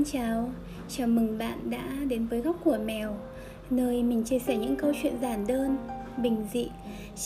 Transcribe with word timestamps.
Xin 0.00 0.20
chào, 0.20 0.50
chào 0.88 1.06
mừng 1.06 1.38
bạn 1.38 1.70
đã 1.70 1.84
đến 2.08 2.26
với 2.26 2.40
Góc 2.40 2.56
của 2.64 2.78
Mèo 2.84 3.16
Nơi 3.70 4.02
mình 4.02 4.24
chia 4.24 4.38
sẻ 4.38 4.56
những 4.56 4.76
câu 4.76 4.92
chuyện 5.02 5.14
giản 5.22 5.46
đơn, 5.46 5.76
bình 6.16 6.46
dị 6.52 6.68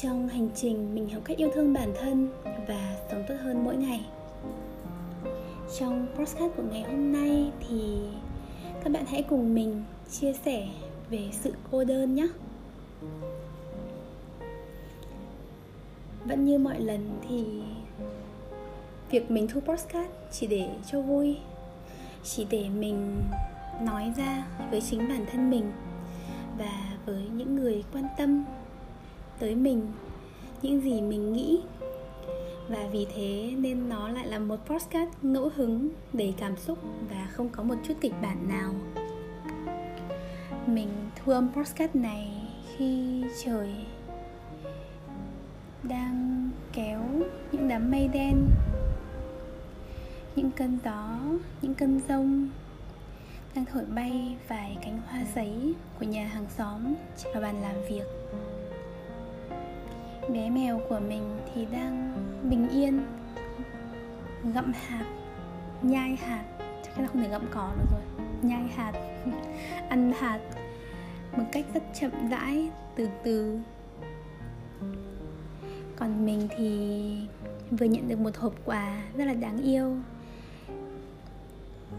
Trong 0.01 0.29
hành 0.29 0.49
trình 0.55 0.95
mình 0.95 1.11
học 1.11 1.23
cách 1.25 1.37
yêu 1.37 1.51
thương 1.55 1.73
bản 1.73 1.93
thân 2.01 2.29
và 2.69 2.97
sống 3.11 3.25
tốt 3.29 3.35
hơn 3.43 3.65
mỗi 3.65 3.77
ngày. 3.77 4.01
Trong 5.79 6.07
podcast 6.17 6.57
của 6.57 6.63
ngày 6.71 6.83
hôm 6.83 7.13
nay 7.13 7.53
thì 7.69 7.97
các 8.85 8.93
bạn 8.93 9.05
hãy 9.07 9.23
cùng 9.23 9.55
mình 9.55 9.83
chia 10.11 10.33
sẻ 10.33 10.69
về 11.11 11.29
sự 11.33 11.53
cô 11.71 11.85
đơn 11.85 12.15
nhé. 12.15 12.29
Vẫn 16.25 16.45
như 16.45 16.59
mọi 16.59 16.81
lần 16.81 17.19
thì 17.29 17.45
việc 19.11 19.31
mình 19.31 19.49
thu 19.49 19.61
podcast 19.61 20.11
chỉ 20.31 20.47
để 20.47 20.69
cho 20.91 21.01
vui 21.01 21.37
chỉ 22.25 22.47
để 22.51 22.69
mình 22.69 23.23
nói 23.83 24.13
ra 24.17 24.45
với 24.71 24.81
chính 24.81 25.09
bản 25.09 25.27
thân 25.33 25.51
mình 25.51 25.73
và 26.59 26.97
với 27.07 27.29
những 27.33 27.57
người 27.57 27.85
quan 27.93 28.05
tâm 28.19 28.45
tới 29.39 29.55
mình, 29.55 29.87
những 30.63 30.81
gì 30.81 31.01
mình 31.01 31.33
nghĩ. 31.33 31.61
Và 32.69 32.89
vì 32.93 33.07
thế 33.15 33.53
nên 33.59 33.89
nó 33.89 34.09
lại 34.09 34.27
là 34.27 34.39
một 34.39 34.57
podcast 34.67 35.11
ngẫu 35.23 35.51
hứng 35.57 35.89
đầy 36.13 36.35
cảm 36.39 36.57
xúc 36.57 36.79
và 37.11 37.29
không 37.33 37.49
có 37.49 37.63
một 37.63 37.75
chút 37.89 37.95
kịch 38.01 38.15
bản 38.23 38.49
nào. 38.49 38.75
Mình 40.67 40.89
thu 41.17 41.33
âm 41.33 41.53
podcast 41.53 41.95
này 41.95 42.29
khi 42.77 43.23
trời 43.45 43.75
đang 45.83 46.51
kéo 46.73 47.01
những 47.53 47.69
đám 47.69 47.91
mây 47.91 48.09
đen 48.09 48.37
những 50.37 50.51
cơn 50.51 50.79
gió, 50.85 51.19
những 51.63 51.75
cơn 51.75 52.01
rông 52.09 52.49
đang 53.55 53.65
thổi 53.65 53.85
bay 53.85 54.37
vài 54.49 54.77
cánh 54.83 55.01
hoa 55.09 55.21
giấy 55.35 55.75
của 55.99 56.05
nhà 56.05 56.27
hàng 56.27 56.47
xóm 56.57 56.95
vào 57.25 57.43
bàn 57.43 57.63
làm 57.63 57.77
việc. 57.89 58.05
Bé 60.29 60.51
mèo 60.51 60.81
của 60.89 61.01
mình 61.09 61.39
thì 61.55 61.67
đang 61.73 62.13
bình 62.51 62.69
yên, 62.69 63.07
gặm 64.55 64.73
hạt, 64.73 65.07
nhai 65.83 66.17
hạt. 66.17 66.45
Chắc 66.85 66.99
là 66.99 67.07
không 67.07 67.23
thể 67.23 67.29
gặm 67.29 67.43
cỏ 67.51 67.73
được 67.79 67.87
rồi. 67.93 68.27
Nhai 68.43 68.65
hạt, 68.77 68.93
ăn 69.89 70.13
hạt 70.19 70.41
một 71.37 71.45
cách 71.53 71.65
rất 71.75 71.83
chậm 72.01 72.11
rãi, 72.31 72.71
từ 72.97 73.09
từ. 73.25 73.61
Còn 75.97 76.27
mình 76.27 76.49
thì 76.57 77.17
vừa 77.71 77.87
nhận 77.87 78.09
được 78.09 78.19
một 78.19 78.37
hộp 78.37 78.55
quà 78.65 79.03
rất 79.17 79.25
là 79.25 79.35
đáng 79.35 79.63
yêu 79.63 79.97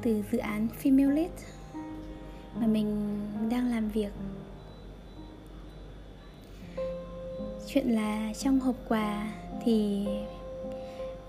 từ 0.05 0.23
dự 0.31 0.37
án 0.37 0.67
Female 0.83 1.13
Lit 1.13 1.31
mà 2.59 2.67
mình 2.67 3.19
đang 3.49 3.71
làm 3.71 3.89
việc. 3.89 4.11
Chuyện 7.67 7.95
là 7.95 8.33
trong 8.33 8.59
hộp 8.59 8.75
quà 8.87 9.33
thì 9.63 10.05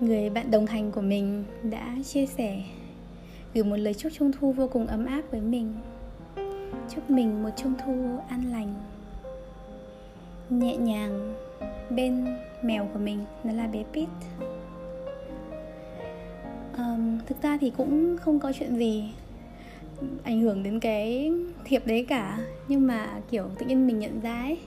người 0.00 0.30
bạn 0.30 0.50
đồng 0.50 0.66
hành 0.66 0.92
của 0.92 1.00
mình 1.00 1.44
đã 1.62 1.97
chia 2.04 2.27
sẻ, 2.27 2.62
gửi 3.54 3.64
một 3.64 3.77
lời 3.77 3.94
chúc 3.94 4.12
trung 4.12 4.32
thu 4.32 4.52
vô 4.52 4.69
cùng 4.72 4.86
ấm 4.86 5.06
áp 5.06 5.22
với 5.30 5.41
mình. 5.41 5.74
Chúc 6.94 7.10
mình 7.10 7.42
một 7.42 7.50
trung 7.56 7.74
thu 7.84 8.19
an 8.28 8.52
lành, 8.52 8.74
nhẹ 10.50 10.77
nhàng. 10.77 11.34
Bên 11.91 12.27
mèo 12.62 12.88
của 12.92 12.98
mình, 12.98 13.24
nó 13.44 13.52
là 13.52 13.66
bé 13.66 13.84
pit 13.92 14.08
um, 16.77 17.19
thực 17.27 17.42
ra 17.42 17.58
thì 17.60 17.72
cũng 17.77 18.16
không 18.16 18.41
có 18.41 18.52
chuyện 18.52 18.77
gì 18.77 19.05
ảnh 20.22 20.41
hưởng 20.41 20.62
đến 20.62 20.81
cái 20.81 21.32
thiệp 21.64 21.87
đấy 21.87 22.04
cả. 22.09 22.38
Nhưng 22.69 22.87
mà 22.87 23.20
kiểu 23.31 23.44
tự 23.59 23.66
nhiên 23.66 23.87
mình 23.87 23.98
nhận 23.98 24.20
ra 24.20 24.41
ấy 24.42 24.59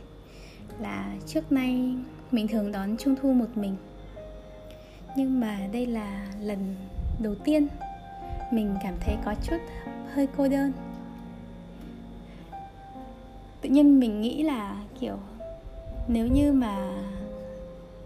là 0.80 1.16
trước 1.28 1.52
nay 1.52 1.94
mình 2.31 2.47
thường 2.47 2.72
đón 2.72 2.97
trung 2.97 3.16
thu 3.22 3.34
một 3.34 3.47
mình. 3.56 3.75
Nhưng 5.18 5.40
mà 5.40 5.59
đây 5.72 5.86
là 5.86 6.28
lần 6.42 6.75
đầu 7.20 7.36
tiên 7.36 7.68
mình 8.52 8.76
cảm 8.84 8.94
thấy 9.00 9.16
có 9.26 9.36
chút 9.44 9.58
hơi 10.14 10.28
cô 10.38 10.47
đơn. 10.47 10.72
Tự 13.62 13.70
nhiên 13.70 14.00
mình 14.00 14.22
nghĩ 14.22 14.44
là 14.44 14.84
kiểu 15.00 15.18
nếu 16.08 16.28
như 16.28 16.53
mà 16.53 17.03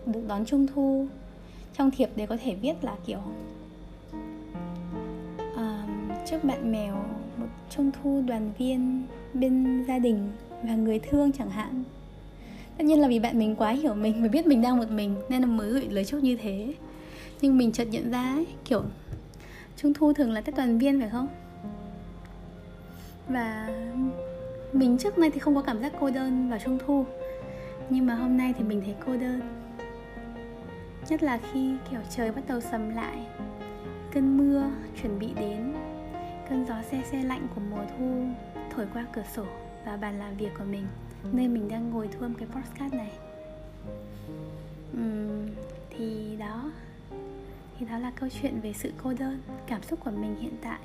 được 0.06 0.22
đón 0.28 0.46
trung 0.46 0.68
thu 0.68 1.08
trong 1.78 1.92
thiệp 1.92 2.10
đấy 2.16 2.28
có 2.28 2.38
thể 2.44 2.56
viết 2.56 2.84
là 2.84 2.96
kiểu 3.06 3.20
chúc 6.26 6.44
bạn 6.44 6.72
mèo 6.72 6.96
một 7.38 7.48
trung 7.70 7.92
thu 7.92 8.24
đoàn 8.28 8.52
viên 8.58 9.04
bên 9.34 9.84
gia 9.88 10.00
đình 10.00 10.30
và 10.64 10.76
người 10.76 11.00
thương 11.00 11.32
chẳng 11.32 11.50
hạn. 11.50 11.84
Tất 12.78 12.84
nhiên 12.84 13.02
là 13.02 13.08
vì 13.08 13.20
bạn 13.20 13.40
mình 13.40 13.56
quá 13.56 13.72
hiểu 13.72 13.94
mình 13.94 14.22
và 14.22 14.28
biết 14.28 14.48
mình 14.48 14.62
đang 14.62 14.78
một 14.78 14.90
mình 14.90 15.16
nên 15.30 15.42
là 15.42 15.48
mới 15.48 15.72
gửi 15.72 15.88
lời 15.90 16.06
chúc 16.06 16.24
như 16.24 16.38
thế. 16.38 16.74
Nhưng 17.42 17.58
mình 17.58 17.72
chợt 17.72 17.88
nhận 17.92 18.12
ra 18.12 18.34
ấy, 18.34 18.46
kiểu 18.66 18.84
trung 19.78 19.94
thu 19.94 20.14
thường 20.14 20.32
là 20.32 20.42
tết 20.42 20.56
đoàn 20.56 20.78
viên 20.78 21.00
phải 21.00 21.10
không? 21.10 21.28
Và 23.28 23.70
mình 24.74 24.98
trước 24.98 25.18
nay 25.18 25.32
thì 25.34 25.40
không 25.40 25.56
có 25.56 25.62
cảm 25.62 25.82
giác 25.82 25.94
cô 26.00 26.10
đơn 26.10 26.50
vào 26.50 26.60
trung 26.66 26.78
thu 26.86 27.06
nhưng 27.90 28.06
mà 28.06 28.16
hôm 28.16 28.38
nay 28.38 28.54
thì 28.58 28.64
mình 28.64 28.82
thấy 28.86 28.96
cô 29.06 29.18
đơn. 29.18 29.42
Nhất 31.10 31.24
là 31.24 31.40
khi 31.52 31.76
kiểu 31.92 32.00
trời 32.10 32.32
bắt 32.32 32.44
đầu 32.48 32.62
sầm 32.62 32.90
lại 32.96 33.18
cơn 34.14 34.38
mưa 34.38 34.64
chuẩn 35.02 35.20
bị 35.20 35.30
đến 35.36 35.74
cơn 36.50 36.66
gió 36.68 36.82
xe 36.92 37.04
xe 37.12 37.24
lạnh 37.24 37.48
của 37.56 37.62
mùa 37.72 37.84
thu 37.98 38.26
thổi 38.76 38.86
qua 38.94 39.06
cửa 39.14 39.24
sổ 39.36 39.46
và 39.86 39.98
bàn 39.98 40.20
làm 40.20 40.38
việc 40.38 40.50
của 40.58 40.64
mình 40.64 40.88
nơi 41.32 41.48
mình 41.48 41.70
đang 41.70 41.90
ngồi 41.90 42.08
thu 42.08 42.20
âm 42.22 42.34
cái 42.34 42.48
podcast 42.48 42.94
này. 42.94 43.12
Uhm, 44.98 45.50
thì 45.90 46.36
đó. 46.40 46.72
Thì 47.80 47.86
đó 47.86 47.98
là 47.98 48.12
câu 48.16 48.30
chuyện 48.42 48.60
về 48.60 48.74
sự 48.74 48.92
cô 49.04 49.14
đơn 49.20 49.42
cảm 49.68 49.84
xúc 49.84 50.00
của 50.04 50.12
mình 50.12 50.36
hiện 50.42 50.54
tại. 50.62 50.80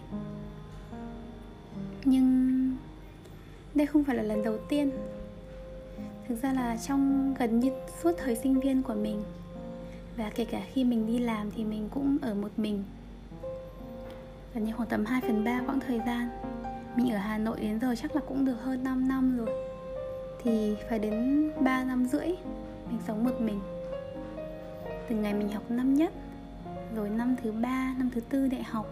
Nhưng 2.05 2.77
đây 3.75 3.87
không 3.87 4.05
phải 4.05 4.17
là 4.17 4.23
lần 4.23 4.43
đầu 4.43 4.59
tiên. 4.69 4.91
Thực 6.29 6.43
ra 6.43 6.53
là 6.53 6.77
trong 6.77 7.35
gần 7.39 7.61
như 7.61 7.71
suốt 8.03 8.13
thời 8.19 8.37
sinh 8.37 8.61
viên 8.61 8.83
của 8.83 8.95
mình 8.95 9.23
và 10.17 10.31
kể 10.35 10.45
cả 10.45 10.63
khi 10.73 10.85
mình 10.85 11.07
đi 11.07 11.19
làm 11.19 11.51
thì 11.51 11.65
mình 11.65 11.89
cũng 11.91 12.19
ở 12.23 12.35
một 12.35 12.51
mình 12.57 12.85
gần 14.59 14.67
như 14.67 14.73
khoảng 14.73 14.89
tầm 14.89 15.05
2 15.05 15.21
phần 15.21 15.45
3 15.45 15.61
quãng 15.67 15.81
thời 15.81 16.01
gian. 16.07 16.29
Mình 16.97 17.13
ở 17.13 17.19
Hà 17.19 17.39
Nội 17.39 17.61
đến 17.61 17.81
giờ 17.81 17.95
chắc 17.95 18.15
là 18.17 18.21
cũng 18.29 18.45
được 18.45 18.57
hơn 18.63 18.85
5 18.85 19.09
năm 19.09 19.37
rồi. 19.37 19.49
Thì 20.43 20.77
phải 20.89 20.99
đến 20.99 21.51
3 21.61 21.85
năm 21.85 22.07
rưỡi 22.07 22.27
Mình 22.91 23.01
sống 23.07 23.25
một 23.25 23.41
mình. 23.41 23.61
Từ 25.09 25.17
ngày 25.17 25.35
mình 25.35 25.49
học 25.49 25.71
năm 25.71 25.95
nhất 25.95 26.13
Rồi 26.95 27.11
năm 27.11 27.37
thứ 27.43 27.53
ba, 27.53 27.95
năm 27.99 28.11
thứ 28.15 28.21
tư 28.21 28.49
đại 28.49 28.63
học. 28.63 28.87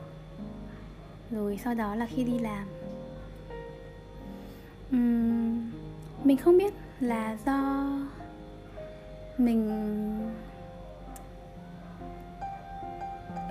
Rồi 1.31 1.61
sau 1.65 1.75
đó 1.75 1.95
là 1.95 2.07
khi 2.07 2.25
đi 2.25 2.39
làm. 2.39 2.67
Uhm, 4.97 5.71
Mình 6.25 6.37
không 6.37 6.59
biết 6.59 6.75
là 7.01 7.37
do 7.47 7.87
Mình 9.39 9.71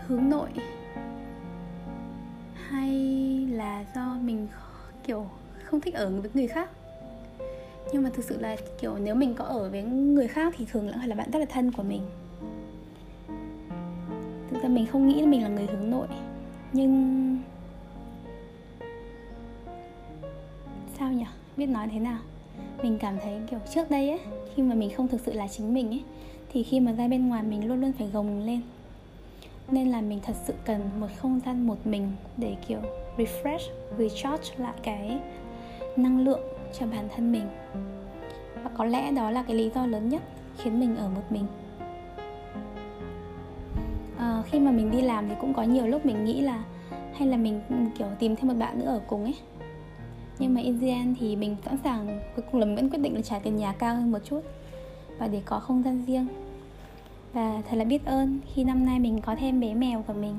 hướng 0.08 0.30
nội 0.30 0.50
hay 2.76 2.92
là 3.52 3.86
do 3.96 4.18
mình 4.22 4.48
kiểu, 5.08 5.26
không 5.64 5.82
thích 5.82 5.94
ở 5.94 6.10
với 6.10 6.30
người 6.34 6.48
khác? 6.48 6.70
Nhưng 7.94 8.04
mà 8.04 8.10
thực 8.14 8.26
sự 8.26 8.40
là, 8.40 8.56
kiểu, 8.82 8.98
nếu 8.98 9.16
mình 9.16 9.34
có 9.34 9.46
ở 9.46 9.70
với 9.70 9.84
người 9.84 10.28
khác 10.28 10.54
thì 10.58 10.66
thường 10.72 10.90
lại 10.90 11.08
là 11.08 11.16
bạn 11.16 11.32
rất 11.32 11.40
là 11.40 11.46
thân 11.46 11.72
của 11.72 11.84
mình. 11.84 12.02
Thực 14.50 14.64
ra 14.64 14.70
mình 14.70 14.86
không 14.86 15.08
nghĩ 15.08 15.22
là 15.22 15.28
mình 15.28 15.44
là 15.44 15.50
người 15.50 15.66
hướng 15.66 15.90
nội, 15.92 16.08
nhưng 16.74 17.38
sao 21.00 21.12
nhỉ? 21.12 21.26
Biết 21.58 21.66
nói 21.66 21.88
thế 21.92 22.00
nào? 22.00 22.20
Mình 22.84 22.98
cảm 23.00 23.18
thấy, 23.24 23.40
kiểu, 23.50 23.60
trước 23.74 23.92
đây 23.92 24.10
ấy, 24.10 24.20
khi 24.56 24.64
mà 24.64 24.76
mình 24.76 24.90
không 24.98 25.08
thực 25.08 25.22
sự 25.22 25.34
là 25.34 25.48
chính 25.48 25.74
mình 25.74 25.90
ấy, 25.90 26.04
thì 26.52 26.64
khi 26.64 26.80
mà 26.80 26.92
ra 26.92 27.08
bên 27.08 27.28
ngoài 27.28 27.44
mình 27.44 27.68
luôn 27.68 27.82
luôn 27.82 27.92
phải 27.94 28.08
gồng 28.08 28.46
lên 28.46 28.62
nên 29.72 29.88
là 29.88 30.02
mình 30.02 30.20
thật 30.24 30.34
sự 30.46 30.54
cần 30.66 30.90
một 31.00 31.08
không 31.18 31.40
gian 31.46 31.68
một 31.68 31.88
mình 31.88 32.12
để 32.38 32.56
kiểu 32.68 32.80
refresh 33.18 33.70
recharge 33.98 34.56
lại 34.58 34.74
cái 34.84 35.20
năng 35.96 36.20
lượng 36.20 36.42
cho 36.80 36.86
bản 36.86 37.08
thân 37.16 37.32
mình. 37.32 37.48
Và 38.64 38.70
có 38.78 38.86
lẽ 38.86 39.12
đó 39.12 39.32
là 39.32 39.44
cái 39.44 39.56
lý 39.56 39.72
do 39.76 39.86
lớn 39.86 40.10
nhất 40.10 40.22
khiến 40.58 40.80
mình 40.80 40.96
ở 40.96 41.10
một 41.10 41.24
mình. 41.30 41.46
À, 44.18 44.44
khi 44.46 44.60
mà 44.60 44.72
mình 44.72 44.92
đi 44.92 45.02
làm 45.02 45.30
thì 45.30 45.36
cũng 45.42 45.54
có 45.54 45.64
nhiều 45.64 45.88
lúc 45.88 46.06
mình 46.06 46.26
nghĩ 46.26 46.42
là 46.42 46.64
hay 47.14 47.28
là 47.28 47.38
mình 47.38 47.62
ừ, 47.70 47.76
kiểu 47.98 48.08
tìm 48.20 48.36
thêm 48.36 48.48
một 48.48 48.54
bạn 48.60 48.80
nữa 48.80 48.86
ở 48.86 49.02
cùng 49.08 49.24
ấy. 49.24 49.36
Nhưng 50.40 50.54
mà 50.54 50.62
in 50.62 50.80
the 50.80 50.88
end 50.88 51.18
thì 51.20 51.36
mình 51.36 51.56
sẵn 51.66 51.78
sàng 51.84 52.22
cuối 52.36 52.46
cùng 52.52 52.60
là 52.60 52.66
mình 52.66 52.76
vẫn 52.76 52.90
quyết 52.90 53.00
định 53.00 53.16
là 53.16 53.22
trả 53.22 53.40
tiền 53.40 53.56
nhà 53.56 53.74
cao 53.74 53.96
hơn 53.96 54.12
một 54.12 54.20
chút 54.24 54.42
và 55.18 55.28
để 55.28 55.42
có 55.46 55.60
không 55.60 55.84
gian 55.84 56.04
riêng 56.08 56.28
và 57.36 57.62
thật 57.70 57.76
là 57.78 57.84
biết 57.84 58.06
ơn 58.06 58.40
khi 58.54 58.64
năm 58.64 58.86
nay 58.86 59.00
mình 59.00 59.22
có 59.22 59.36
thêm 59.40 59.60
bé 59.60 59.74
mèo 59.74 60.04
của 60.08 60.14
mình. 60.14 60.38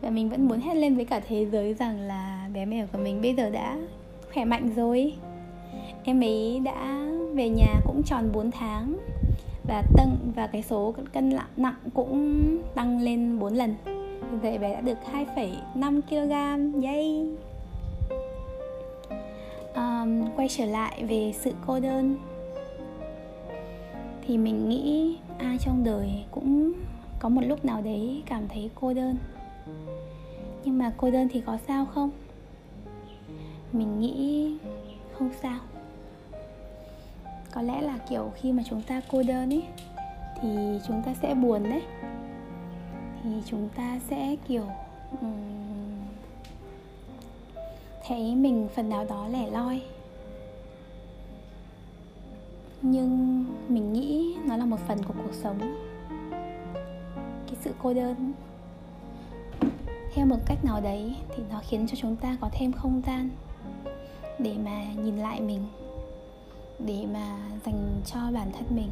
Và 0.00 0.10
mình 0.10 0.30
vẫn 0.30 0.48
muốn 0.48 0.60
hét 0.60 0.74
lên 0.74 0.96
với 0.96 1.04
cả 1.04 1.20
thế 1.28 1.46
giới 1.46 1.74
rằng 1.74 2.00
là 2.00 2.48
bé 2.54 2.64
mèo 2.64 2.86
của 2.92 2.98
mình 2.98 3.22
bây 3.22 3.34
giờ 3.34 3.50
đã 3.50 3.78
khỏe 4.34 4.44
mạnh 4.44 4.70
rồi. 4.76 5.12
Em 6.04 6.20
ấy 6.20 6.60
đã 6.64 7.08
về 7.34 7.48
nhà 7.48 7.80
cũng 7.86 8.02
tròn 8.02 8.30
4 8.32 8.50
tháng 8.50 8.98
và 9.68 9.82
tăng 9.96 10.16
và 10.34 10.46
cái 10.46 10.62
số 10.62 10.94
cân 11.12 11.38
nặng 11.56 11.74
cũng 11.94 12.42
tăng 12.74 13.00
lên 13.00 13.38
4 13.38 13.54
lần. 13.54 13.74
Vậy 14.42 14.58
bé 14.58 14.74
đã 14.74 14.80
được 14.80 14.98
2,5 15.12 16.00
kg 16.02 16.82
yay! 16.82 17.26
Um, 19.74 20.36
quay 20.36 20.48
trở 20.48 20.64
lại 20.64 21.04
về 21.08 21.32
sự 21.34 21.52
cô 21.66 21.80
đơn 21.80 22.16
thì 24.28 24.38
mình 24.38 24.68
nghĩ 24.68 25.16
ai 25.38 25.58
trong 25.58 25.84
đời 25.84 26.24
cũng 26.30 26.72
có 27.18 27.28
một 27.28 27.40
lúc 27.46 27.64
nào 27.64 27.82
đấy 27.82 28.22
cảm 28.26 28.48
thấy 28.48 28.70
cô 28.74 28.94
đơn. 28.94 29.16
Nhưng 30.64 30.78
mà 30.78 30.92
cô 30.96 31.10
đơn 31.10 31.28
thì 31.32 31.40
có 31.40 31.58
sao 31.66 31.86
không? 31.86 32.10
Mình 33.72 34.00
nghĩ 34.00 34.56
không 35.12 35.30
sao. 35.42 35.58
Có 37.52 37.62
lẽ 37.62 37.80
là 37.80 37.98
kiểu 38.08 38.32
khi 38.36 38.52
mà 38.52 38.62
chúng 38.70 38.82
ta 38.82 39.00
cô 39.10 39.22
đơn 39.22 39.52
ấy 39.52 39.62
thì 40.40 40.78
chúng 40.86 41.02
ta 41.06 41.14
sẽ 41.22 41.34
buồn 41.34 41.62
đấy. 41.62 41.82
Thì 43.22 43.30
chúng 43.46 43.68
ta 43.76 44.00
sẽ 44.10 44.36
kiểu 44.48 44.66
um, 45.20 45.32
thấy 48.06 48.34
mình 48.34 48.68
phần 48.74 48.88
nào 48.88 49.04
đó 49.08 49.28
lẻ 49.28 49.50
loi 49.50 49.82
nhưng 52.82 53.44
mình 53.68 53.92
nghĩ 53.92 54.36
nó 54.46 54.56
là 54.56 54.64
một 54.64 54.80
phần 54.88 55.02
của 55.02 55.14
cuộc 55.24 55.34
sống. 55.34 55.58
Cái 57.46 57.56
sự 57.60 57.74
cô 57.82 57.94
đơn. 57.94 58.32
Theo 60.14 60.26
một 60.26 60.38
cách 60.46 60.64
nào 60.64 60.80
đấy 60.80 61.16
thì 61.36 61.42
nó 61.50 61.60
khiến 61.68 61.86
cho 61.86 61.96
chúng 61.96 62.16
ta 62.16 62.36
có 62.40 62.48
thêm 62.52 62.72
không 62.72 63.02
gian 63.06 63.30
để 64.38 64.54
mà 64.64 64.84
nhìn 65.04 65.16
lại 65.16 65.40
mình, 65.40 65.66
để 66.78 67.06
mà 67.12 67.38
dành 67.64 68.00
cho 68.06 68.20
bản 68.34 68.52
thân 68.52 68.76
mình. 68.76 68.90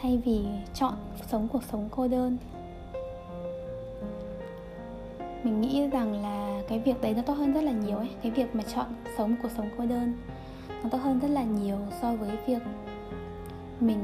Thay 0.00 0.22
vì 0.24 0.44
chọn 0.74 0.94
sống 1.26 1.48
cuộc 1.52 1.62
sống 1.62 1.88
cô 1.90 2.08
đơn. 2.08 2.36
Mình 5.42 5.60
nghĩ 5.60 5.86
rằng 5.86 6.22
là 6.22 6.62
cái 6.68 6.78
việc 6.78 7.00
đấy 7.00 7.14
nó 7.14 7.22
tốt 7.22 7.32
hơn 7.32 7.52
rất 7.52 7.64
là 7.64 7.72
nhiều 7.72 7.96
ấy. 7.96 8.10
Cái 8.22 8.32
việc 8.32 8.54
mà 8.54 8.62
chọn 8.62 8.86
sống 9.16 9.36
cuộc 9.42 9.50
sống 9.56 9.68
cô 9.78 9.86
đơn 9.86 10.16
nó 10.68 10.88
tốt 10.90 10.98
hơn 10.98 11.18
rất 11.20 11.28
là 11.28 11.44
nhiều 11.44 11.78
so 12.00 12.14
với 12.14 12.30
việc 12.46 12.62
mình 13.80 14.00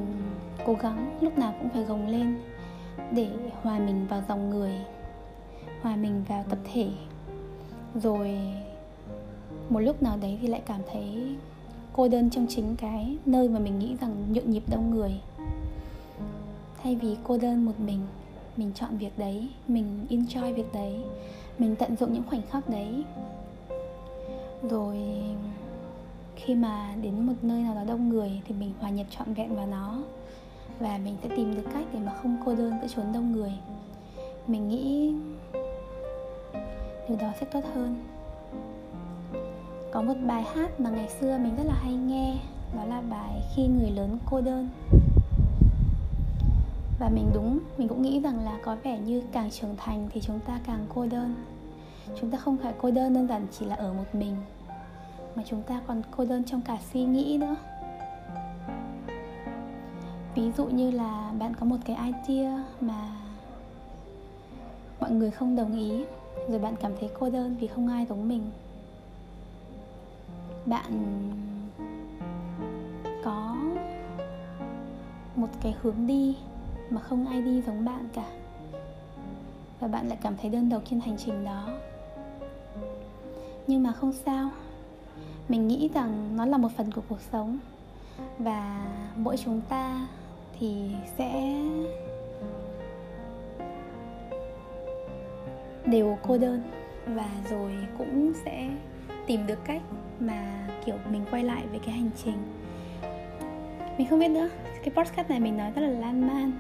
cố 0.67 0.75
gắng 0.75 1.19
lúc 1.21 1.39
nào 1.39 1.55
cũng 1.59 1.69
phải 1.69 1.85
gồng 1.85 2.07
lên 2.07 2.39
để 3.13 3.29
hòa 3.63 3.79
mình 3.79 4.07
vào 4.07 4.23
dòng 4.29 4.51
người, 4.51 4.73
hòa 5.83 5.97
mình 5.97 6.25
vào 6.29 6.45
tập 6.49 6.59
thể. 6.73 6.89
Rồi 7.95 8.39
một 9.69 9.81
lúc 9.81 10.03
nào 10.03 10.17
đấy 10.17 10.39
thì 10.41 10.49
lại 10.49 10.63
cảm 10.67 10.81
thấy 10.93 11.37
cô 11.93 12.09
đơn 12.09 12.31
trong 12.31 12.47
chính 12.49 12.77
cái 12.77 13.17
nơi 13.27 13.49
mà 13.49 13.59
mình 13.59 13.79
nghĩ 13.79 13.97
rằng 14.01 14.33
nhộn 14.33 14.51
nhịp 14.51 14.63
đông 14.71 14.91
người. 14.91 15.21
Thay 16.83 16.97
vì 16.97 17.17
cô 17.25 17.39
đơn 17.39 17.65
một 17.65 17.81
mình 17.81 18.01
mình 18.57 18.73
chọn 18.75 18.97
việc 18.99 19.19
đấy, 19.19 19.49
mình 19.69 20.07
enjoy 20.11 20.55
việc 20.55 20.73
đấy, 20.73 21.05
mình 21.59 21.77
tận 21.77 21.97
dụng 21.97 22.13
những 22.13 22.23
khoảnh 22.29 22.43
khắc 22.51 22.69
đấy. 22.69 23.05
Rồi 24.63 24.99
khi 26.39 26.55
mà 26.55 26.95
đến 27.03 27.27
một 27.27 27.33
nơi 27.43 27.63
nào 27.63 27.75
đó 27.75 27.85
đông 27.85 28.09
người 28.09 28.41
thì 28.49 28.55
mình 28.55 28.73
hòa 28.81 28.91
nhập 28.91 29.07
trọn 29.11 29.35
vẹn 29.35 29.57
vào 29.57 29.67
nó 29.67 30.03
và 30.81 30.99
mình 31.05 31.17
sẽ 31.23 31.29
tìm 31.37 31.55
được 31.57 31.71
cách 31.75 31.85
để 31.93 31.99
mà 31.99 32.13
không 32.23 32.37
cô 32.45 32.55
đơn 32.55 32.73
giữa 32.83 32.89
chốn 32.89 33.13
đông 33.13 33.33
người. 33.33 33.53
Mình 34.47 34.69
nghĩ 34.69 35.15
điều 37.09 37.19
đó 37.19 37.29
sẽ 37.41 37.47
tốt 37.47 37.61
hơn. 37.75 38.05
Có 39.93 40.03
một 40.03 40.15
bài 40.27 40.43
hát 40.55 40.81
mà 40.81 40.91
ngày 40.91 41.09
xưa 41.09 41.39
mình 41.39 41.57
rất 41.57 41.65
là 41.67 41.75
hay 41.75 41.95
nghe, 41.95 42.39
đó 42.77 42.85
là 42.85 43.01
bài 43.01 43.43
khi 43.55 43.67
người 43.67 43.91
lớn 43.91 44.19
cô 44.31 44.41
đơn. 44.41 44.69
Và 47.01 47.09
mình 47.09 47.31
đúng, 47.35 47.59
mình 47.79 47.89
cũng 47.89 48.03
nghĩ 48.03 48.21
rằng 48.21 48.45
là 48.45 48.59
có 48.65 48.77
vẻ 48.83 48.99
như 48.99 49.23
càng 49.33 49.51
trưởng 49.51 49.77
thành 49.77 50.09
thì 50.13 50.21
chúng 50.21 50.41
ta 50.41 50.61
càng 50.67 50.87
cô 50.95 51.07
đơn. 51.07 51.35
Chúng 52.21 52.31
ta 52.31 52.39
không 52.39 52.57
phải 52.57 52.73
cô 52.79 52.91
đơn 52.91 53.15
đơn 53.15 53.29
giản 53.29 53.47
chỉ 53.59 53.67
là 53.67 53.75
ở 53.75 53.93
một 53.93 54.05
mình 54.13 54.37
mà 55.39 55.45
chúng 55.47 55.63
ta 55.63 55.81
còn 55.87 56.03
cô 56.11 56.25
đơn 56.25 56.45
trong 56.45 56.61
cả 56.61 56.79
suy 56.93 57.05
nghĩ 57.05 57.39
nữa. 57.41 57.57
Ví 60.35 60.53
dụ 60.57 60.67
như 60.67 60.91
là 60.91 61.33
bạn 61.39 61.55
có 61.55 61.67
một 61.67 61.77
cái 61.85 61.97
idea 61.97 62.65
mà 62.81 63.11
mọi 65.01 65.11
người 65.11 65.31
không 65.31 65.57
đồng 65.57 65.75
ý, 65.77 66.05
rồi 66.49 66.59
bạn 66.59 66.75
cảm 66.81 66.93
thấy 67.01 67.11
cô 67.19 67.31
đơn 67.31 67.57
vì 67.61 67.67
không 67.67 67.89
ai 67.89 68.07
giống 68.09 68.29
mình. 68.29 68.51
Bạn 70.67 70.93
có 73.25 73.57
một 75.37 75.49
cái 75.63 75.75
hướng 75.83 76.07
đi 76.07 76.37
mà 76.91 77.01
không 77.01 77.27
ai 77.27 77.43
đi 77.43 77.63
giống 77.63 77.85
bạn 77.85 78.09
cả. 78.13 78.31
Và 79.81 79.89
bạn 79.89 80.09
lại 80.09 80.19
cảm 80.23 80.37
thấy 80.37 80.51
đơn 80.51 80.69
độc 80.69 80.83
trên 80.91 81.01
hành 81.01 81.17
trình 81.19 81.45
đó. 81.45 81.69
Nhưng 83.67 83.83
mà 83.83 83.93
không 83.93 84.13
sao 84.13 84.51
mình 85.49 85.69
nghĩ 85.69 85.91
rằng 85.95 86.37
nó 86.37 86.47
là 86.47 86.57
một 86.57 86.69
phần 86.77 86.93
của 86.93 87.03
cuộc 87.09 87.21
sống. 87.33 87.59
Và 88.39 88.87
mỗi 89.17 89.37
chúng 89.37 89.61
ta 89.69 90.07
thì 90.59 90.91
sẽ 91.19 91.63
đều 95.87 96.19
cô 96.29 96.39
đơn 96.39 96.63
và 97.07 97.29
rồi 97.51 97.73
cũng 97.99 98.33
sẽ 98.45 98.71
tìm 99.27 99.47
được 99.47 99.65
cách 99.65 99.83
mà, 100.21 100.69
kiểu, 100.85 100.97
mình 101.13 101.25
quay 101.31 101.45
lại 101.45 101.63
với 101.71 101.79
cái 101.79 101.95
hành 101.95 102.11
trình. 102.25 102.39
Mình 103.99 104.07
không 104.11 104.19
biết 104.19 104.29
nữa, 104.29 104.49
cái 104.85 104.95
podcast 104.95 105.29
này 105.29 105.41
mình 105.41 105.57
nói 105.57 105.71
rất 105.71 105.83
là 105.83 105.89
lan 105.89 106.27
man. 106.27 106.53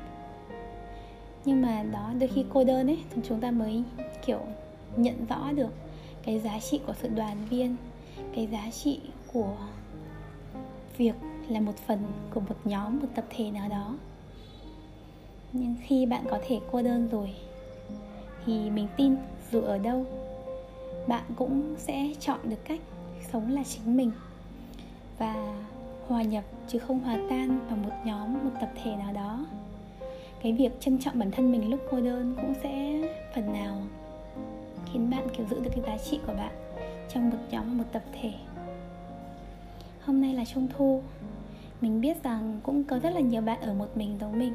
Nhưng 1.44 1.62
mà 1.62 1.82
đó, 1.92 2.12
đôi 2.20 2.28
khi 2.28 2.44
cô 2.52 2.64
đơn 2.64 2.86
ấy, 2.86 2.98
thì 3.10 3.22
chúng 3.28 3.40
ta 3.40 3.50
mới, 3.50 3.82
kiểu, 4.26 4.40
nhận 4.96 5.26
rõ 5.28 5.52
được 5.52 5.72
cái 6.22 6.38
giá 6.38 6.58
trị 6.70 6.80
của 6.86 6.94
sự 7.02 7.08
đoàn 7.08 7.36
viên 7.50 7.76
cái 8.34 8.46
giá 8.46 8.70
trị 8.70 9.00
của 9.32 9.56
việc 10.96 11.14
là 11.48 11.60
một 11.60 11.76
phần 11.86 11.98
của 12.34 12.40
một 12.40 12.56
nhóm, 12.64 13.00
một 13.00 13.08
tập 13.14 13.24
thể 13.30 13.50
nào 13.50 13.68
đó. 13.68 13.94
Nhưng 15.52 15.74
khi 15.82 16.06
bạn 16.06 16.24
có 16.30 16.38
thể 16.46 16.60
cô 16.72 16.82
đơn 16.82 17.08
rồi, 17.08 17.34
thì 18.46 18.70
mình 18.70 18.86
tin 18.96 19.16
dù 19.52 19.60
ở 19.60 19.78
đâu, 19.78 20.06
bạn 21.06 21.22
cũng 21.36 21.74
sẽ 21.78 22.08
chọn 22.20 22.38
được 22.44 22.64
cách 22.64 22.80
sống 23.32 23.50
là 23.50 23.62
chính 23.64 23.96
mình 23.96 24.12
và 25.18 25.54
hòa 26.08 26.22
nhập 26.22 26.44
chứ 26.68 26.78
không 26.78 27.00
hòa 27.00 27.18
tan 27.30 27.58
vào 27.68 27.76
một 27.76 27.94
nhóm, 28.04 28.44
một 28.44 28.50
tập 28.60 28.70
thể 28.82 28.96
nào 28.96 29.12
đó. 29.12 29.46
Cái 30.42 30.52
việc 30.52 30.80
trân 30.80 30.98
trọng 30.98 31.18
bản 31.18 31.30
thân 31.30 31.52
mình 31.52 31.70
lúc 31.70 31.80
cô 31.90 32.00
đơn 32.00 32.34
cũng 32.36 32.54
sẽ 32.62 33.02
phần 33.34 33.52
nào 33.52 33.82
khiến 34.92 35.10
bạn 35.10 35.26
kiểu 35.36 35.46
giữ 35.50 35.60
được 35.60 35.70
cái 35.74 35.84
giá 35.86 36.04
trị 36.04 36.20
của 36.26 36.34
bạn 36.34 36.52
trong 37.08 37.30
một 37.30 37.38
nhóm 37.50 37.78
một 37.78 37.84
tập 37.92 38.02
thể. 38.20 38.32
Hôm 40.04 40.20
nay 40.20 40.34
là 40.34 40.44
trung 40.44 40.68
thu. 40.76 41.02
Mình 41.80 42.00
biết 42.00 42.22
rằng 42.22 42.60
cũng 42.62 42.84
có 42.84 42.98
rất 42.98 43.10
là 43.10 43.20
nhiều 43.20 43.42
bạn 43.42 43.60
ở 43.60 43.74
một 43.74 43.96
mình 43.96 44.18
giống 44.20 44.38
mình. 44.38 44.54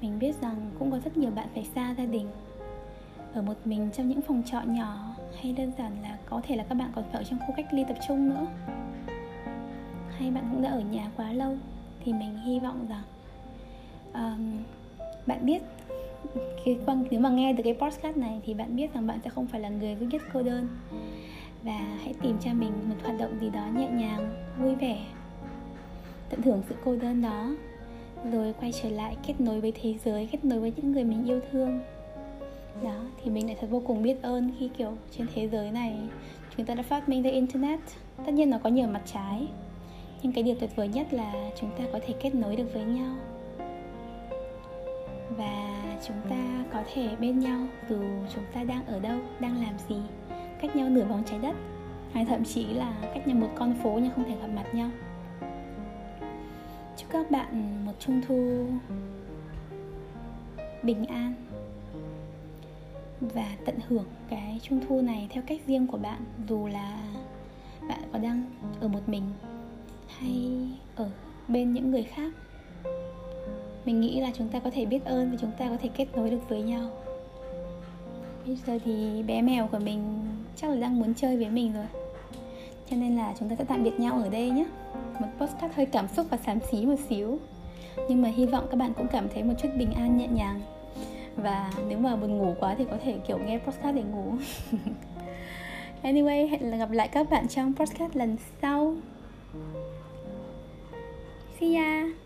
Mình 0.00 0.18
biết 0.18 0.40
rằng 0.40 0.70
cũng 0.78 0.90
có 0.90 0.98
rất 1.04 1.16
nhiều 1.16 1.30
bạn 1.30 1.48
phải 1.54 1.64
xa 1.74 1.94
gia 1.98 2.04
đình. 2.04 2.28
Ở 3.34 3.42
một 3.42 3.56
mình 3.64 3.90
trong 3.96 4.08
những 4.08 4.22
phòng 4.22 4.42
trọ 4.46 4.60
nhỏ 4.60 5.16
hay 5.40 5.52
đơn 5.52 5.72
giản 5.78 6.02
là 6.02 6.18
có 6.26 6.40
thể 6.44 6.56
là 6.56 6.64
các 6.64 6.74
bạn 6.74 6.90
còn 6.94 7.04
phải 7.12 7.20
ở 7.20 7.24
trong 7.24 7.38
khu 7.38 7.54
cách 7.56 7.74
ly 7.74 7.84
tập 7.88 7.96
trung 8.08 8.28
nữa. 8.28 8.46
Hay 10.18 10.30
bạn 10.30 10.48
cũng 10.50 10.62
đã 10.62 10.70
ở 10.70 10.80
nhà 10.80 11.10
quá 11.16 11.32
lâu 11.32 11.56
thì 12.04 12.12
mình 12.12 12.38
hy 12.38 12.60
vọng 12.60 12.86
rằng 12.88 13.04
um, 14.14 14.62
bạn 15.26 15.46
biết 15.46 15.62
khi 16.64 16.76
quan 16.86 17.04
nếu 17.10 17.20
mà 17.20 17.30
nghe 17.30 17.54
từ 17.56 17.62
cái 17.62 17.74
podcast 17.74 18.16
này 18.16 18.40
thì 18.44 18.54
bạn 18.54 18.76
biết 18.76 18.94
rằng 18.94 19.06
bạn 19.06 19.18
sẽ 19.24 19.30
không 19.30 19.46
phải 19.46 19.60
là 19.60 19.68
người 19.68 19.96
duy 20.00 20.06
nhất 20.06 20.22
cô 20.32 20.42
đơn. 20.42 20.68
Và 21.62 21.78
hãy 22.02 22.14
tìm 22.22 22.36
cho 22.40 22.54
mình 22.54 22.72
một 22.88 22.94
hoạt 23.04 23.18
động 23.18 23.38
gì 23.40 23.50
đó 23.50 23.66
nhẹ 23.76 23.88
nhàng, 23.88 24.34
vui 24.58 24.74
vẻ, 24.74 24.98
tận 26.30 26.42
hưởng 26.42 26.62
sự 26.68 26.74
cô 26.84 26.96
đơn 26.96 27.22
đó, 27.22 27.54
rồi 28.32 28.54
quay 28.60 28.72
trở 28.72 28.88
lại 28.88 29.16
kết 29.26 29.40
nối 29.40 29.60
với 29.60 29.72
thế 29.82 29.94
giới, 30.04 30.28
kết 30.32 30.44
nối 30.44 30.60
với 30.60 30.72
những 30.76 30.92
người 30.92 31.04
mình 31.04 31.24
yêu 31.24 31.40
thương. 31.52 31.80
Đó, 32.84 33.00
thì 33.22 33.30
mình 33.30 33.46
lại 33.46 33.56
thật 33.60 33.66
vô 33.70 33.82
cùng 33.86 34.02
biết 34.02 34.22
ơn 34.22 34.52
khi, 34.58 34.70
kiểu, 34.78 34.92
trên 35.18 35.26
thế 35.34 35.48
giới 35.48 35.70
này 35.70 35.98
chúng 36.56 36.66
ta 36.66 36.74
đã 36.74 36.82
phát 36.82 37.08
minh 37.08 37.22
ra 37.22 37.30
internet. 37.30 37.80
Tất 38.26 38.32
nhiên 38.32 38.50
nó 38.50 38.58
có 38.58 38.70
nhiều 38.70 38.88
mặt 38.88 39.02
trái, 39.12 39.46
nhưng 40.22 40.32
cái 40.32 40.44
điều 40.44 40.54
tuyệt 40.60 40.70
vời 40.76 40.88
nhất 40.88 41.12
là 41.12 41.50
chúng 41.60 41.70
ta 41.78 41.84
có 41.92 42.00
thể 42.06 42.14
kết 42.20 42.34
nối 42.34 42.56
được 42.56 42.74
với 42.74 42.84
nhau. 42.84 43.14
Và 45.30 45.63
chúng 46.06 46.16
ta 46.30 46.64
có 46.72 46.82
thể 46.94 47.16
bên 47.20 47.38
nhau 47.38 47.66
dù 47.88 48.02
chúng 48.34 48.44
ta 48.54 48.64
đang 48.64 48.86
ở 48.86 49.00
đâu, 49.00 49.18
đang 49.40 49.62
làm 49.62 49.78
gì, 49.88 49.96
cách 50.60 50.76
nhau 50.76 50.88
nửa 50.88 51.04
vòng 51.04 51.22
trái 51.26 51.38
đất, 51.38 51.56
hay 52.12 52.24
thậm 52.24 52.44
chí 52.44 52.66
là 52.66 52.94
cách 53.14 53.26
nhau 53.26 53.36
một 53.36 53.50
con 53.54 53.74
phố 53.74 53.98
nhưng 54.02 54.12
không 54.14 54.24
thể 54.24 54.36
gặp 54.40 54.46
mặt 54.54 54.74
nhau. 54.74 54.90
Chúc 56.96 57.10
các 57.10 57.30
bạn 57.30 57.84
một 57.86 57.92
trung 57.98 58.20
thu 58.28 58.66
bình 60.82 61.06
an 61.06 61.34
và 63.20 63.56
tận 63.64 63.78
hưởng 63.88 64.06
cái 64.28 64.60
trung 64.62 64.80
thu 64.88 65.00
này 65.00 65.28
theo 65.30 65.42
cách 65.46 65.60
riêng 65.66 65.86
của 65.86 65.98
bạn, 65.98 66.24
dù 66.48 66.66
là 66.66 66.98
bạn 67.88 68.00
có 68.12 68.18
đang 68.18 68.44
ở 68.80 68.88
một 68.88 69.08
mình 69.08 69.24
hay 70.18 70.68
ở 70.96 71.10
bên 71.48 71.72
những 71.72 71.90
người 71.90 72.02
khác 72.02 72.32
mình 73.84 74.00
nghĩ 74.00 74.20
là 74.20 74.30
chúng 74.38 74.48
ta 74.48 74.58
có 74.58 74.70
thể 74.70 74.86
biết 74.86 75.04
ơn 75.04 75.30
và 75.30 75.36
chúng 75.40 75.50
ta 75.58 75.68
có 75.68 75.76
thể 75.82 75.88
kết 75.96 76.06
nối 76.14 76.30
được 76.30 76.48
với 76.48 76.62
nhau. 76.62 76.90
Bây 78.46 78.56
giờ 78.66 78.78
thì 78.84 79.22
bé 79.22 79.42
mèo 79.42 79.66
của 79.66 79.78
mình 79.78 80.24
chắc 80.56 80.70
là 80.70 80.76
đang 80.76 80.98
muốn 80.98 81.14
chơi 81.14 81.36
với 81.36 81.50
mình 81.50 81.72
rồi. 81.72 81.86
Cho 82.90 82.96
nên 82.96 83.16
là 83.16 83.34
chúng 83.38 83.48
ta 83.48 83.56
sẽ 83.56 83.64
tạm 83.64 83.84
biệt 83.84 84.00
nhau 84.00 84.20
ở 84.22 84.28
đây 84.28 84.50
nhé. 84.50 84.64
Một 85.20 85.28
postcard 85.38 85.74
hơi 85.74 85.86
cảm 85.86 86.08
xúc 86.08 86.26
và 86.30 86.36
xám 86.36 86.58
xí 86.70 86.86
một 86.86 86.98
xíu. 87.08 87.38
Nhưng 88.08 88.22
mà 88.22 88.28
hy 88.28 88.46
vọng 88.46 88.66
các 88.70 88.76
bạn 88.76 88.92
cũng 88.94 89.08
cảm 89.08 89.28
thấy 89.34 89.42
một 89.42 89.54
chút 89.62 89.68
bình 89.78 89.92
an 89.92 90.16
nhẹ 90.16 90.26
nhàng. 90.26 90.60
Và 91.36 91.72
nếu 91.88 91.98
mà 91.98 92.16
buồn 92.16 92.38
ngủ 92.38 92.54
quá 92.60 92.74
thì 92.78 92.84
có 92.90 92.96
thể, 93.04 93.18
kiểu, 93.26 93.38
nghe 93.38 93.58
podcast 93.58 93.96
để 93.96 94.02
ngủ. 94.02 94.32
Anyway, 96.02 96.48
hẹn 96.48 96.78
gặp 96.78 96.90
lại 96.90 97.08
các 97.08 97.30
bạn 97.30 97.48
trong 97.48 97.74
podcast 97.74 98.16
lần 98.16 98.36
sau. 98.60 98.94
See 101.60 101.74
ya! 101.74 102.23